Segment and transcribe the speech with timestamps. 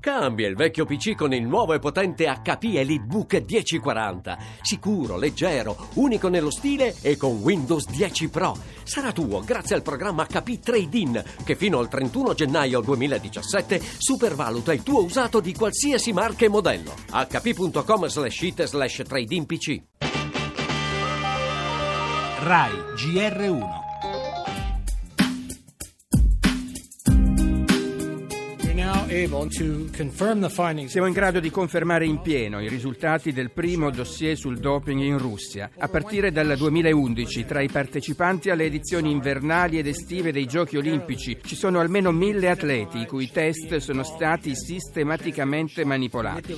[0.00, 4.38] Cambia il vecchio PC con il nuovo e potente HP EliteBook 1040.
[4.62, 8.56] Sicuro, leggero, unico nello stile e con Windows 10 Pro.
[8.82, 14.82] Sarà tuo grazie al programma HP Trade-in che fino al 31 gennaio 2017 supervaluta il
[14.82, 16.94] tuo usato di qualsiasi marca e modello.
[17.10, 19.82] hp.com slash it slash trade-in PC.
[22.42, 23.79] RAI GR1
[30.86, 35.18] Siamo in grado di confermare in pieno i risultati del primo dossier sul doping in
[35.18, 35.68] Russia.
[35.78, 41.36] A partire dal 2011, tra i partecipanti alle edizioni invernali ed estive dei Giochi Olimpici,
[41.42, 46.54] ci sono almeno mille atleti i cui test sono stati sistematicamente manipolati.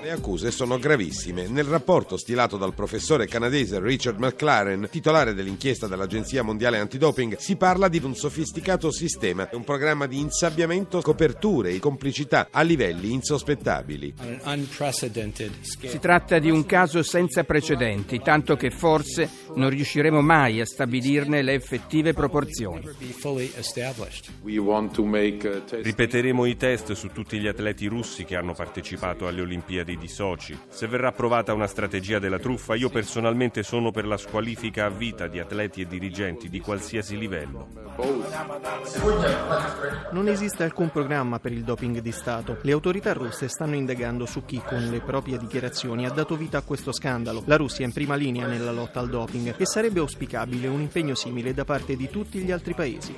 [0.00, 1.46] Le accuse sono gravissime.
[1.46, 7.88] Nel rapporto stilato dal professore canadese Richard McLaren, titolare dell'inchiesta dell'Agenzia Mondiale Antidoping, si parla
[7.88, 14.14] di un sofisticato sistema, un programma di insabbiamento, coperture e complicità a livelli insospettabili.
[15.60, 21.42] Si tratta di un caso senza precedenti, tanto che forse non riusciremo mai a stabilirne
[21.42, 22.88] le effettive proporzioni.
[25.82, 30.56] Ripeteremo i test su tutti gli atleti russi che hanno partecipato alle Olimpiadi di Sochi.
[30.68, 35.26] Se verrà approvata una strategia della truffa, io personalmente sono per la squalifica a vita
[35.26, 37.68] di atleti e dirigenti di qualsiasi livello.
[40.12, 42.58] Non esiste alcun programma per il doping di Stato.
[42.62, 46.62] Le autorità russe stanno indagando su chi con le proprie dichiarazioni ha dato vita a
[46.62, 47.42] questo scandalo.
[47.46, 51.14] La Russia è in prima linea nella lotta al doping e sarebbe auspicabile un impegno
[51.14, 53.14] simile da parte di tutti gli altri paesi.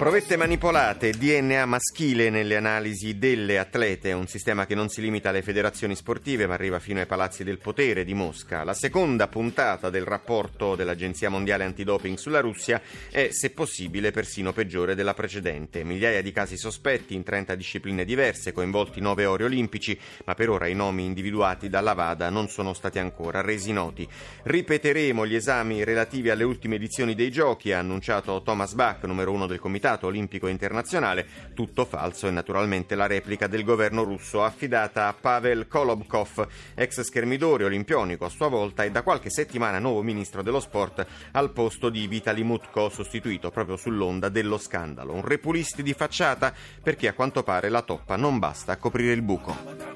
[0.00, 5.42] Provette manipolate, DNA maschile nelle analisi delle atlete, un sistema che non si limita alle
[5.42, 8.64] federazioni sportive ma arriva fino ai palazzi del potere di Mosca.
[8.64, 14.94] La seconda puntata del rapporto dell'Agenzia Mondiale Antidoping sulla Russia è, se possibile, persino peggiore
[14.94, 15.84] della precedente.
[15.84, 20.66] Migliaia di casi sospetti in 30 discipline diverse, coinvolti 9 ori olimpici, ma per ora
[20.66, 24.08] i nomi individuati dalla VADA non sono stati ancora resi noti.
[24.44, 29.46] Ripeteremo gli esami relativi alle ultime edizioni dei giochi, ha annunciato Thomas Bach, numero uno
[29.46, 29.58] del
[29.90, 35.66] comitato Olimpico Internazionale, tutto falso e naturalmente la replica del governo russo affidata a Pavel
[35.66, 41.04] Kolobkov, ex schermidore olimpionico a sua volta e da qualche settimana nuovo ministro dello sport
[41.32, 45.12] al posto di Vitali Mutko, sostituito proprio sull'onda dello scandalo.
[45.12, 46.52] Un repulisti di facciata
[46.82, 49.89] perché a quanto pare la toppa non basta a coprire il buco.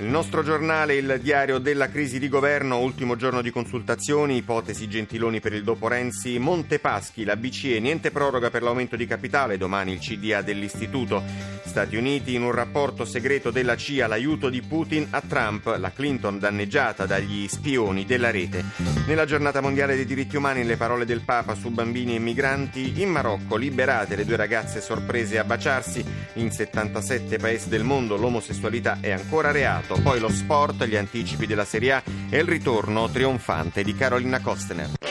[0.00, 5.40] Il nostro giornale, il diario della crisi di governo, ultimo giorno di consultazioni, ipotesi Gentiloni
[5.40, 9.98] per il dopo Renzi, Montepaschi, la BCE, niente proroga per l'aumento di capitale, domani il
[9.98, 11.56] CDA dell'Istituto.
[11.64, 16.38] Stati Uniti, in un rapporto segreto della CIA, l'aiuto di Putin a Trump, la Clinton
[16.38, 18.64] danneggiata dagli spioni della rete.
[19.06, 23.10] Nella giornata mondiale dei diritti umani, le parole del Papa su bambini e migranti, in
[23.10, 26.04] Marocco liberate le due ragazze sorprese a baciarsi,
[26.34, 29.50] in 77 paesi del mondo l'omosessualità è ancora
[29.88, 34.40] reato poi lo sport, gli anticipi della Serie A e il ritorno trionfante di Carolina
[34.40, 35.07] Kostener.